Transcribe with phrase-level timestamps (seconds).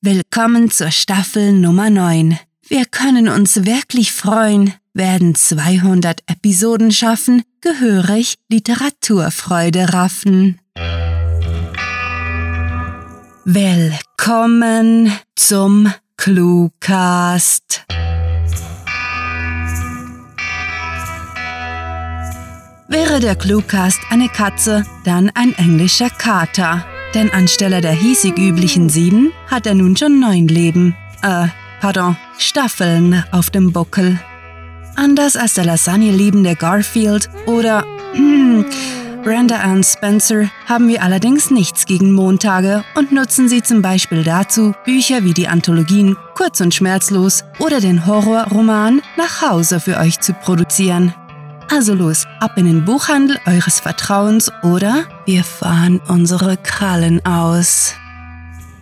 [0.00, 2.38] Willkommen zur Staffel Nummer 9.
[2.68, 10.60] Wir können uns wirklich freuen, werden 200 Episoden schaffen, gehörig Literaturfreude raffen.
[13.44, 17.84] Willkommen zum Cluecast.
[22.86, 26.86] Wäre der Cluecast eine Katze, dann ein englischer Kater.
[27.14, 31.46] Denn anstelle der hiesig üblichen sieben hat er nun schon neun Leben, äh,
[31.80, 34.18] pardon, Staffeln auf dem Buckel.
[34.94, 37.84] Anders als der Lasagne liebende Garfield oder
[39.24, 44.74] Brenda Ann Spencer haben wir allerdings nichts gegen Montage und nutzen sie zum Beispiel dazu,
[44.84, 50.32] Bücher wie die Anthologien Kurz und Schmerzlos oder den Horrorroman Nach Hause für euch zu
[50.34, 51.14] produzieren.
[51.70, 57.94] Also los, ab in den Buchhandel eures Vertrauens oder wir fahren unsere Krallen aus.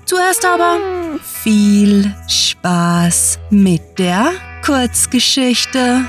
[0.05, 0.79] Zuerst aber
[1.21, 4.31] viel Spaß mit der
[4.65, 6.05] Kurzgeschichte.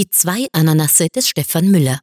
[0.00, 2.00] Die zwei Ananasse des Stefan Müller.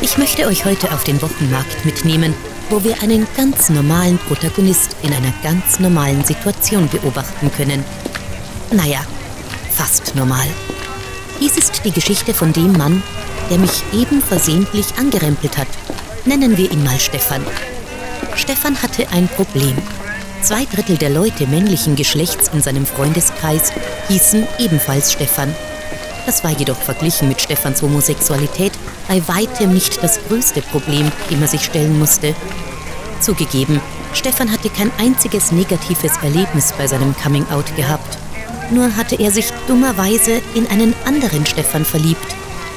[0.00, 2.32] Ich möchte euch heute auf den Wochenmarkt mitnehmen,
[2.70, 7.84] wo wir einen ganz normalen Protagonist in einer ganz normalen Situation beobachten können.
[8.70, 9.00] Naja,
[9.70, 10.46] fast normal.
[11.40, 13.02] Dies ist die Geschichte von dem Mann,
[13.50, 15.68] der mich eben versehentlich angerempelt hat.
[16.24, 17.44] Nennen wir ihn mal Stefan.
[18.34, 19.76] Stefan hatte ein Problem.
[20.42, 23.72] Zwei Drittel der Leute männlichen Geschlechts in seinem Freundeskreis
[24.08, 25.54] hießen ebenfalls Stefan.
[26.26, 28.72] Das war jedoch verglichen mit Stefans Homosexualität
[29.08, 32.34] bei weitem nicht das größte Problem, dem er sich stellen musste.
[33.20, 33.80] Zugegeben,
[34.12, 38.18] Stefan hatte kein einziges negatives Erlebnis bei seinem Coming-out gehabt.
[38.70, 42.34] Nur hatte er sich dummerweise in einen anderen Stefan verliebt.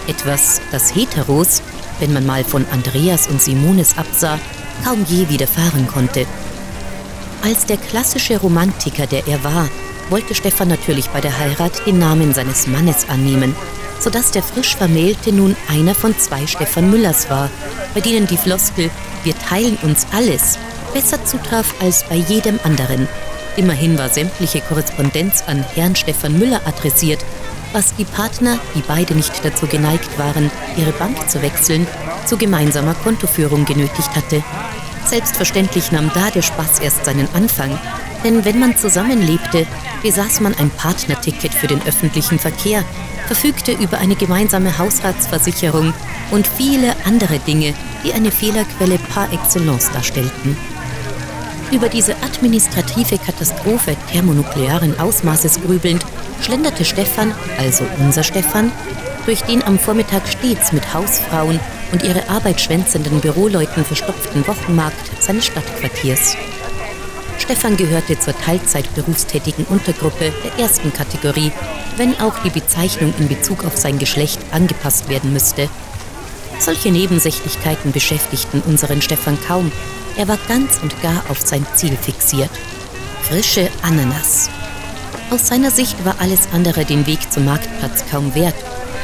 [0.07, 1.61] Etwas, das Heteros,
[1.99, 4.39] wenn man mal von Andreas und Simones absah,
[4.83, 6.25] kaum je widerfahren konnte.
[7.43, 9.69] Als der klassische Romantiker, der er war,
[10.09, 13.55] wollte Stefan natürlich bei der Heirat den Namen seines Mannes annehmen,
[13.99, 17.49] sodass der frisch Vermählte nun einer von zwei Stefan Müllers war,
[17.93, 18.89] bei denen die Floskel
[19.23, 20.57] Wir teilen uns alles
[20.93, 23.07] besser zutraf als bei jedem anderen.
[23.57, 27.25] Immerhin war sämtliche Korrespondenz an Herrn Stefan Müller adressiert,
[27.73, 31.87] was die Partner, die beide nicht dazu geneigt waren, ihre Bank zu wechseln,
[32.27, 34.43] zu gemeinsamer Kontoführung genötigt hatte.
[35.05, 37.77] Selbstverständlich nahm da der Spaß erst seinen Anfang,
[38.23, 39.65] denn wenn man zusammenlebte,
[40.03, 42.83] besaß man ein Partnerticket für den öffentlichen Verkehr,
[43.25, 45.93] verfügte über eine gemeinsame Hausratsversicherung
[46.29, 47.73] und viele andere Dinge,
[48.03, 50.55] die eine Fehlerquelle par excellence darstellten.
[51.71, 56.05] Über diese administrative Katastrophe thermonuklearen Ausmaßes grübelnd,
[56.41, 58.71] schlenderte Stefan, also unser Stefan,
[59.25, 61.59] durch den am Vormittag stets mit Hausfrauen
[61.91, 66.37] und ihre arbeitsschwänzenden Büroleuten verstopften Wochenmarkt seines Stadtquartiers.
[67.37, 71.51] Stefan gehörte zur Teilzeitberufstätigen Untergruppe der ersten Kategorie,
[71.97, 75.69] wenn auch die Bezeichnung in Bezug auf sein Geschlecht angepasst werden müsste.
[76.59, 79.71] Solche Nebensächlichkeiten beschäftigten unseren Stefan kaum,
[80.17, 82.49] er war ganz und gar auf sein Ziel fixiert.
[83.21, 84.49] Frische Ananas.
[85.29, 88.55] Aus seiner Sicht war alles andere den Weg zum Marktplatz kaum wert,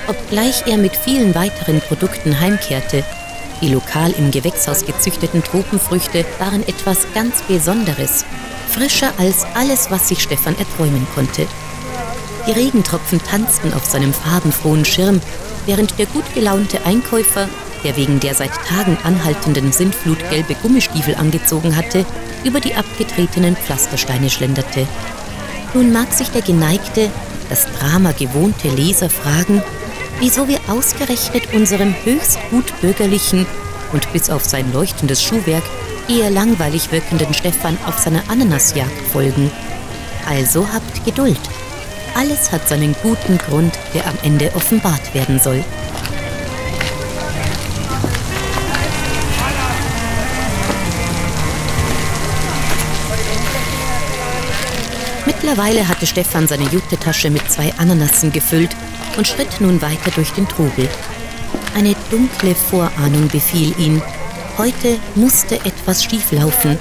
[0.08, 3.04] obgleich er mit vielen weiteren Produkten heimkehrte.
[3.62, 8.26] Die lokal im Gewächshaus gezüchteten Tropenfrüchte waren etwas ganz Besonderes,
[8.72, 11.48] frischer als alles, was sich Stefan erträumen konnte.
[12.48, 15.22] Die Regentropfen tanzten auf seinem farbenfrohen Schirm,
[15.66, 17.48] während der gut gelaunte Einkäufer
[17.84, 22.06] der wegen der seit Tagen anhaltenden Sintflut gelbe Gummistiefel angezogen hatte,
[22.44, 24.88] über die abgetretenen Pflastersteine schlenderte.
[25.74, 27.10] Nun mag sich der geneigte,
[27.50, 29.62] das Drama gewohnte Leser fragen,
[30.20, 33.46] wieso wir ausgerechnet unserem höchst gut bürgerlichen
[33.92, 35.64] und bis auf sein leuchtendes Schuhwerk
[36.08, 39.52] eher langweilig wirkenden Stefan auf seiner Ananasjagd folgen.
[40.28, 41.40] Also habt Geduld.
[42.16, 45.64] Alles hat seinen guten Grund, der am Ende offenbart werden soll.
[55.26, 58.76] Mittlerweile hatte Stefan seine Jutetasche mit zwei Ananassen gefüllt
[59.18, 60.88] und schritt nun weiter durch den Trubel.
[61.76, 64.02] Eine dunkle Vorahnung befiel ihn.
[64.58, 66.78] Heute musste etwas schieflaufen.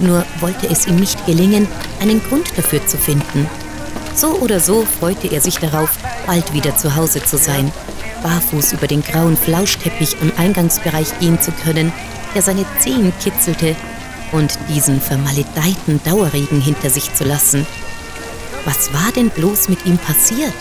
[0.00, 1.68] Nur wollte es ihm nicht gelingen,
[2.00, 3.46] einen Grund dafür zu finden.
[4.20, 5.96] So oder so freute er sich darauf,
[6.26, 7.72] bald wieder zu Hause zu sein,
[8.22, 11.90] barfuß über den grauen Flauschteppich am Eingangsbereich gehen zu können,
[12.34, 13.74] der seine Zehen kitzelte,
[14.32, 17.66] und diesen vermaledeiten Dauerregen hinter sich zu lassen.
[18.66, 20.52] Was war denn bloß mit ihm passiert?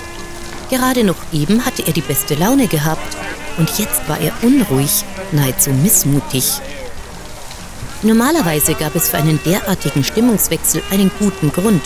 [0.70, 3.18] Gerade noch eben hatte er die beste Laune gehabt
[3.58, 5.04] und jetzt war er unruhig,
[5.34, 6.62] nahezu missmutig.
[8.04, 11.82] Normalerweise gab es für einen derartigen Stimmungswechsel einen guten Grund,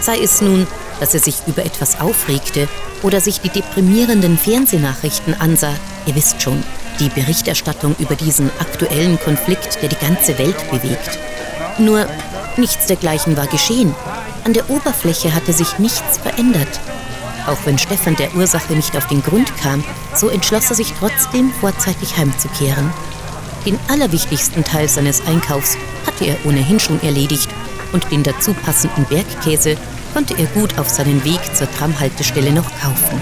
[0.00, 0.66] sei es nun,
[1.00, 2.68] dass er sich über etwas aufregte
[3.02, 5.74] oder sich die deprimierenden Fernsehnachrichten ansah.
[6.06, 6.62] Ihr wisst schon,
[7.00, 11.18] die Berichterstattung über diesen aktuellen Konflikt, der die ganze Welt bewegt.
[11.78, 12.06] Nur
[12.56, 13.94] nichts dergleichen war geschehen.
[14.44, 16.80] An der Oberfläche hatte sich nichts verändert.
[17.46, 19.84] Auch wenn Stefan der Ursache nicht auf den Grund kam,
[20.14, 22.92] so entschloss er sich trotzdem, vorzeitig heimzukehren.
[23.64, 27.48] Den allerwichtigsten Teil seines Einkaufs hatte er ohnehin schon erledigt
[27.92, 29.76] und den dazu passenden Bergkäse
[30.12, 33.20] konnte er gut auf seinen Weg zur Tramhaltestelle noch kaufen.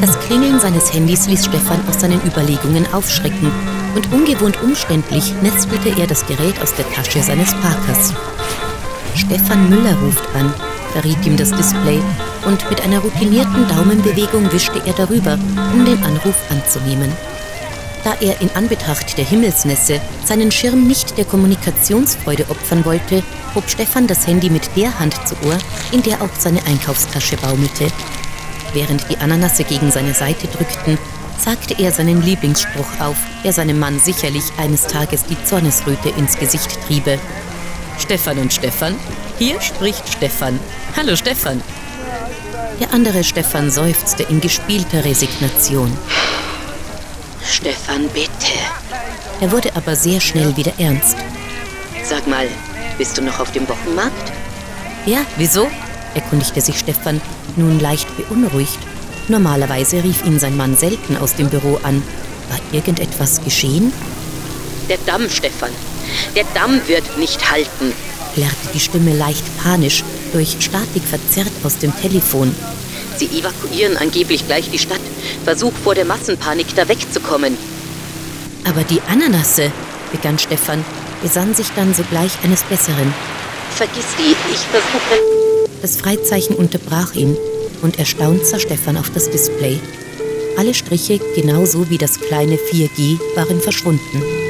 [0.00, 3.50] Das Klingeln seines Handys ließ Stefan aus seinen Überlegungen aufschrecken
[3.94, 8.12] und ungewohnt umständlich nestelte er das Gerät aus der Tasche seines Parkers.
[9.14, 10.52] Stefan Müller ruft an,
[10.92, 12.00] verriet ihm das Display
[12.46, 15.38] und mit einer routinierten Daumenbewegung wischte er darüber,
[15.72, 17.12] um den Anruf anzunehmen.
[18.04, 23.22] Da er in Anbetracht der Himmelsnässe seinen Schirm nicht der Kommunikationsfreude opfern wollte,
[23.54, 25.58] hob Stefan das Handy mit der Hand zu Ohr,
[25.92, 27.86] in der auch seine Einkaufstasche baumelte.
[28.72, 30.98] Während die Ananasse gegen seine Seite drückten,
[31.38, 36.80] sagte er seinen Lieblingsspruch auf, der seinem Mann sicherlich eines Tages die Zornesröte ins Gesicht
[36.86, 37.18] triebe.
[37.98, 38.96] Stefan und Stefan,
[39.38, 40.58] hier spricht Stefan.
[40.96, 41.60] Hallo Stefan.
[42.80, 45.96] Der andere Stefan seufzte in gespielter Resignation.
[47.62, 48.58] Stefan, bitte.
[49.40, 51.16] Er wurde aber sehr schnell wieder ernst.
[52.02, 52.48] Sag mal,
[52.98, 54.32] bist du noch auf dem Wochenmarkt?
[55.06, 55.70] Ja, wieso?
[56.16, 57.20] erkundigte sich Stefan,
[57.54, 58.80] nun leicht beunruhigt.
[59.28, 62.02] Normalerweise rief ihn sein Mann selten aus dem Büro an.
[62.48, 63.92] War irgendetwas geschehen?
[64.88, 65.70] Der Damm, Stefan.
[66.34, 67.92] Der Damm wird nicht halten,
[68.34, 72.52] plärrte die Stimme leicht panisch, durch Statik verzerrt aus dem Telefon.
[73.18, 74.98] Sie evakuieren angeblich gleich die Stadt.
[75.42, 77.56] Versuch vor der Massenpanik da wegzukommen.
[78.64, 79.70] Aber die Ananasse,
[80.10, 80.84] begann Stefan,
[81.22, 83.12] besann sich dann sogleich eines Besseren.
[83.70, 85.68] Vergiss die, ich versuche.
[85.80, 87.36] Das Freizeichen unterbrach ihn
[87.82, 89.80] und erstaunt sah Stefan auf das Display.
[90.56, 94.41] Alle Striche, genauso wie das kleine 4G, waren verschwunden.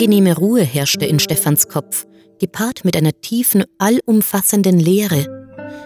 [0.00, 2.06] Angenehme Ruhe herrschte in Stephans Kopf,
[2.40, 5.26] gepaart mit einer tiefen, allumfassenden Leere.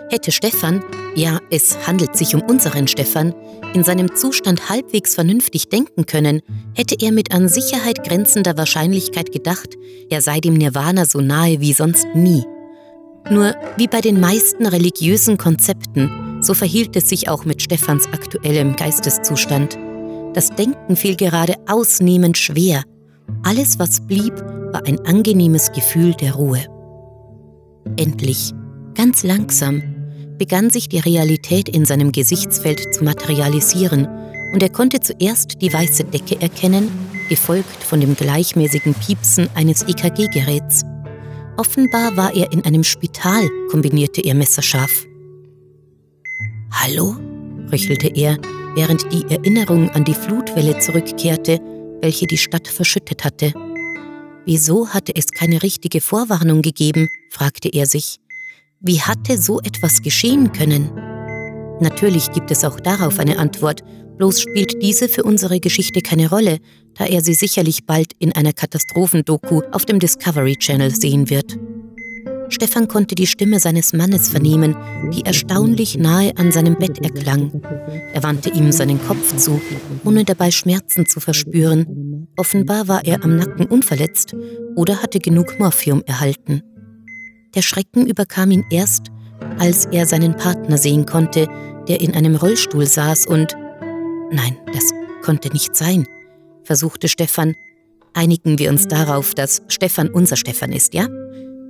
[0.08, 0.84] Hätte Stefan,
[1.16, 3.34] ja, es handelt sich um unseren Stefan,
[3.74, 6.42] in seinem Zustand halbwegs vernünftig denken können,
[6.76, 9.74] hätte er mit an Sicherheit grenzender Wahrscheinlichkeit gedacht,
[10.08, 12.44] er sei dem Nirvana so nahe wie sonst nie.
[13.28, 18.76] Nur wie bei den meisten religiösen Konzepten, so verhielt es sich auch mit Stephans aktuellem
[18.76, 19.76] Geisteszustand.
[20.34, 22.84] Das Denken fiel gerade ausnehmend schwer,
[23.42, 24.34] alles, was blieb,
[24.72, 26.64] war ein angenehmes Gefühl der Ruhe.
[27.96, 28.52] Endlich,
[28.94, 29.82] ganz langsam,
[30.38, 34.08] begann sich die Realität in seinem Gesichtsfeld zu materialisieren
[34.52, 36.90] und er konnte zuerst die weiße Decke erkennen,
[37.28, 40.82] gefolgt von dem gleichmäßigen Piepsen eines EKG-Geräts.
[41.56, 45.04] Offenbar war er in einem Spital, kombinierte er messerscharf.
[46.70, 47.16] Hallo?
[47.70, 48.36] röchelte er,
[48.74, 51.60] während die Erinnerung an die Flutwelle zurückkehrte
[52.04, 53.54] welche die Stadt verschüttet hatte.
[54.44, 58.18] Wieso hatte es keine richtige Vorwarnung gegeben, fragte er sich.
[58.80, 60.90] Wie hatte so etwas geschehen können?
[61.80, 63.82] Natürlich gibt es auch darauf eine Antwort,
[64.18, 66.58] bloß spielt diese für unsere Geschichte keine Rolle,
[66.94, 71.56] da er sie sicherlich bald in einer Katastrophendoku auf dem Discovery Channel sehen wird.
[72.48, 74.76] Stefan konnte die Stimme seines Mannes vernehmen,
[75.12, 77.62] die erstaunlich nahe an seinem Bett erklang.
[78.12, 79.60] Er wandte ihm seinen Kopf zu,
[80.04, 82.28] ohne dabei Schmerzen zu verspüren.
[82.36, 84.34] Offenbar war er am Nacken unverletzt
[84.76, 86.62] oder hatte genug Morphium erhalten.
[87.54, 89.08] Der Schrecken überkam ihn erst,
[89.58, 91.48] als er seinen Partner sehen konnte,
[91.88, 93.56] der in einem Rollstuhl saß und
[94.30, 94.90] Nein, das
[95.22, 96.06] konnte nicht sein,
[96.64, 97.54] versuchte Stefan.
[98.14, 101.06] Einigen wir uns darauf, dass Stefan unser Stefan ist, ja?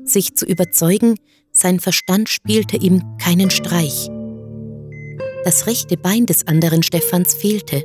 [0.04, 1.16] Sich zu überzeugen,
[1.56, 4.08] Sein Verstand spielte ihm keinen Streich.
[5.44, 7.84] Das rechte Bein des anderen Stephans fehlte.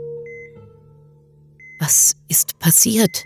[1.79, 3.25] Was ist passiert?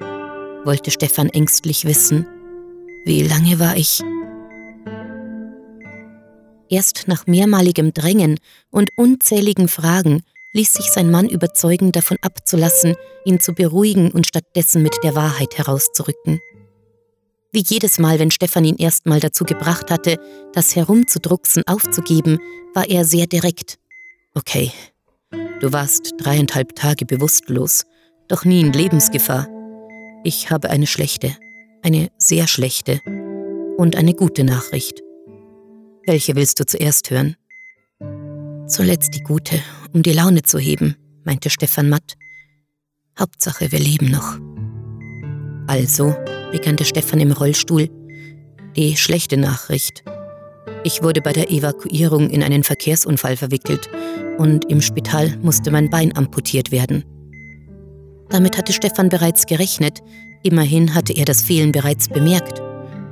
[0.65, 2.25] wollte Stefan ängstlich wissen.
[3.05, 4.01] Wie lange war ich?
[6.69, 8.39] Erst nach mehrmaligem Drängen
[8.71, 10.23] und unzähligen Fragen
[10.53, 12.95] ließ sich sein Mann überzeugen, davon abzulassen,
[13.25, 16.39] ihn zu beruhigen und stattdessen mit der Wahrheit herauszurücken.
[17.53, 20.17] Wie jedes Mal, wenn Stefan ihn erstmal dazu gebracht hatte,
[20.53, 22.39] das Herumzudrucksen aufzugeben,
[22.73, 23.77] war er sehr direkt.
[24.33, 24.71] Okay,
[25.59, 27.85] du warst dreieinhalb Tage bewusstlos,
[28.27, 29.47] doch nie in Lebensgefahr.
[30.23, 31.37] Ich habe eine schlechte,
[31.83, 33.01] eine sehr schlechte
[33.77, 35.03] und eine gute Nachricht.
[36.07, 37.35] Welche willst du zuerst hören?
[38.67, 39.61] Zuletzt die gute,
[39.93, 42.15] um die Laune zu heben, meinte Stefan matt.
[43.19, 44.39] Hauptsache, wir leben noch.
[45.67, 46.15] Also,
[46.53, 47.89] begann der Stefan im Rollstuhl,
[48.77, 50.03] die schlechte Nachricht.
[50.83, 53.89] Ich wurde bei der Evakuierung in einen Verkehrsunfall verwickelt
[54.37, 57.03] und im Spital musste mein Bein amputiert werden.
[58.29, 59.99] Damit hatte Stefan bereits gerechnet,
[60.43, 62.61] immerhin hatte er das Fehlen bereits bemerkt.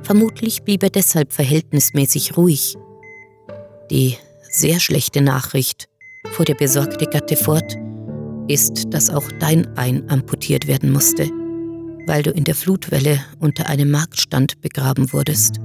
[0.02, 2.76] Vermutlich blieb er deshalb verhältnismäßig ruhig.
[3.90, 4.16] Die
[4.50, 5.88] sehr schlechte Nachricht,
[6.30, 7.76] fuhr der besorgte Gatte fort,
[8.46, 11.28] ist, dass auch dein Bein amputiert werden musste,
[12.06, 15.56] weil du in der Flutwelle unter einem Marktstand begraben wurdest.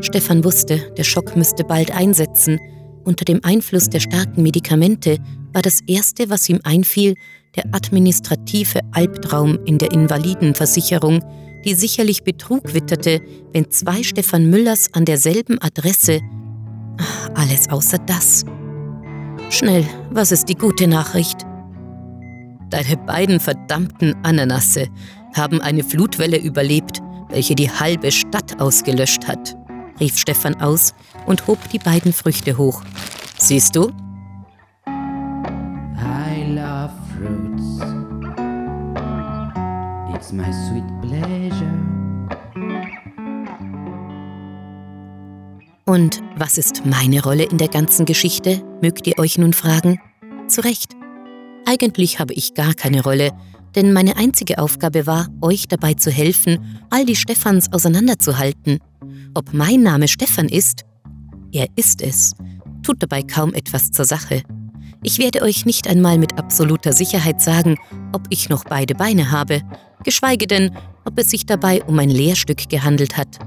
[0.00, 2.60] Stefan wusste, der Schock müsste bald einsetzen.
[3.04, 5.18] Unter dem Einfluss der starken Medikamente
[5.52, 7.14] war das Erste, was ihm einfiel,
[7.54, 11.24] der administrative Albtraum in der Invalidenversicherung,
[11.64, 13.20] die sicherlich Betrug witterte,
[13.52, 16.20] wenn zwei Stefan Müllers an derselben Adresse.
[17.34, 18.44] Alles außer das.
[19.50, 21.38] Schnell, was ist die gute Nachricht?
[22.70, 24.88] Deine beiden verdammten Ananasse
[25.34, 29.56] haben eine Flutwelle überlebt, welche die halbe Stadt ausgelöscht hat
[30.00, 30.94] rief Stefan aus
[31.26, 32.82] und hob die beiden Früchte hoch.
[33.38, 33.90] Siehst du?
[34.86, 37.80] I love fruits.
[40.14, 41.74] It's my sweet pleasure.
[45.88, 50.00] Und was ist meine Rolle in der ganzen Geschichte, mögt ihr euch nun fragen?
[50.48, 50.96] Zu Recht.
[51.66, 53.32] Eigentlich habe ich gar keine Rolle,
[53.74, 58.78] denn meine einzige Aufgabe war, euch dabei zu helfen, all die Stephans auseinanderzuhalten.
[59.34, 60.84] Ob mein Name Stefan ist?
[61.50, 62.34] Er ist es,
[62.82, 64.44] tut dabei kaum etwas zur Sache.
[65.02, 67.76] Ich werde euch nicht einmal mit absoluter Sicherheit sagen,
[68.12, 69.62] ob ich noch beide Beine habe,
[70.04, 70.70] geschweige denn,
[71.04, 73.40] ob es sich dabei um ein Lehrstück gehandelt hat.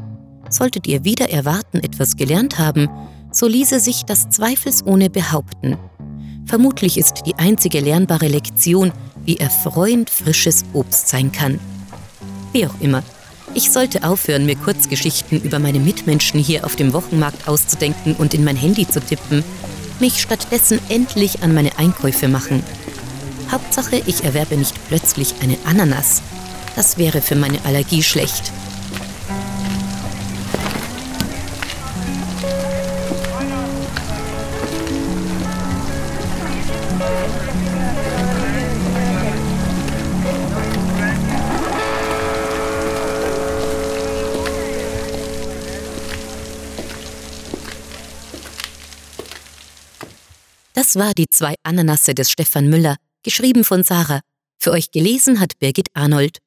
[0.49, 2.89] Solltet ihr wieder erwarten, etwas gelernt haben,
[3.31, 5.77] so ließe sich das zweifelsohne behaupten.
[6.49, 8.91] Vermutlich ist die einzige lernbare Lektion,
[9.23, 11.59] wie erfreuend frisches Obst sein kann.
[12.53, 13.03] Wie auch immer,
[13.53, 18.43] ich sollte aufhören, mir Kurzgeschichten über meine Mitmenschen hier auf dem Wochenmarkt auszudenken und in
[18.43, 19.43] mein Handy zu tippen,
[19.99, 22.63] mich stattdessen endlich an meine Einkäufe machen.
[23.51, 26.23] Hauptsache, ich erwerbe nicht plötzlich eine Ananas.
[26.75, 28.51] Das wäre für meine Allergie schlecht.
[50.89, 54.21] Das war die zwei Ananasse des Stefan Müller, geschrieben von Sarah.
[54.57, 56.39] Für euch gelesen hat Birgit Arnold.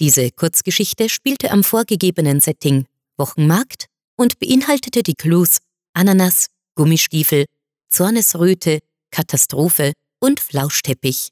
[0.00, 2.86] Diese Kurzgeschichte spielte am vorgegebenen Setting
[3.16, 3.86] Wochenmarkt
[4.16, 5.58] und beinhaltete die Clues
[5.92, 7.44] Ananas, Gummistiefel,
[7.88, 8.80] Zornesröte,
[9.12, 11.28] Katastrophe und Flauschteppich.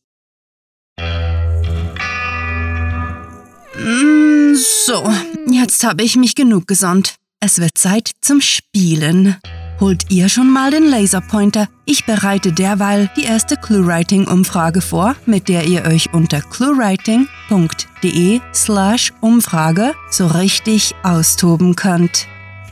[3.74, 5.12] Mm, so,
[5.50, 7.16] jetzt habe ich mich genug gesonnt.
[7.40, 9.36] Es wird Zeit zum Spielen.
[9.82, 11.66] Holt ihr schon mal den Laserpointer?
[11.86, 19.92] Ich bereite derweil die erste ClueWriting-Umfrage vor, mit der ihr euch unter cluewriting.de slash Umfrage
[20.08, 22.28] so richtig austoben könnt.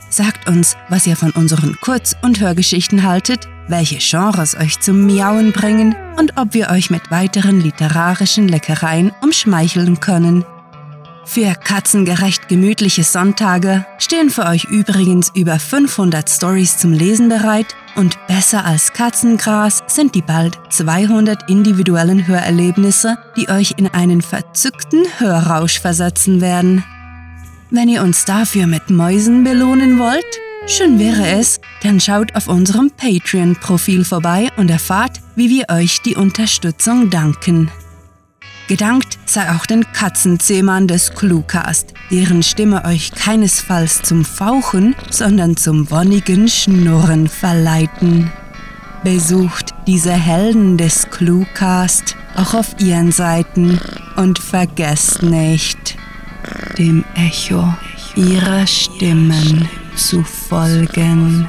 [0.09, 5.51] Sagt uns, was ihr von unseren Kurz- und Hörgeschichten haltet, welche Genres euch zum Miauen
[5.51, 10.45] bringen und ob wir euch mit weiteren literarischen Leckereien umschmeicheln können.
[11.23, 18.17] Für katzengerecht gemütliche Sonntage stehen für euch übrigens über 500 Stories zum Lesen bereit und
[18.27, 25.79] besser als Katzengras sind die bald 200 individuellen Hörerlebnisse, die euch in einen verzückten Hörrausch
[25.79, 26.83] versetzen werden.
[27.69, 30.25] Wenn ihr uns dafür mit Mäusen belohnen wollt,
[30.67, 36.15] schön wäre es, dann schaut auf unserem Patreon-Profil vorbei und erfahrt, wie wir euch die
[36.15, 37.71] Unterstützung danken.
[38.71, 45.91] Gedankt sei auch den Katzenzähmern des Cluecast, deren Stimme euch keinesfalls zum Fauchen, sondern zum
[45.91, 48.31] wonnigen Schnurren verleiten.
[49.03, 53.81] Besucht diese Helden des Cluecast auch auf ihren Seiten
[54.15, 55.97] und vergesst nicht,
[56.77, 57.73] dem Echo
[58.15, 61.45] ihrer Stimmen zu folgen.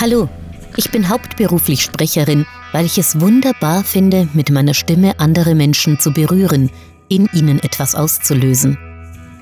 [0.00, 0.28] Hallo,
[0.76, 6.10] ich bin hauptberuflich Sprecherin, weil ich es wunderbar finde, mit meiner Stimme andere Menschen zu
[6.12, 6.70] berühren,
[7.08, 8.76] in ihnen etwas auszulösen.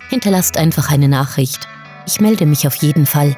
[0.10, 1.68] Hinterlasst einfach eine Nachricht.
[2.06, 3.36] Ich melde mich auf jeden Fall.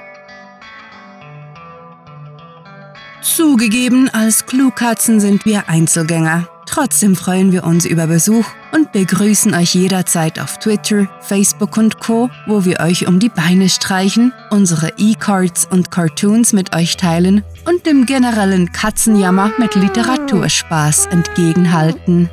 [3.22, 6.48] Zugegeben, als Klugkatzen sind wir Einzelgänger.
[6.70, 12.30] Trotzdem freuen wir uns über Besuch und begrüßen euch jederzeit auf Twitter, Facebook und Co,
[12.46, 17.88] wo wir euch um die Beine streichen, unsere E-Cards und Cartoons mit euch teilen und
[17.88, 22.30] dem generellen Katzenjammer mit Literaturspaß entgegenhalten.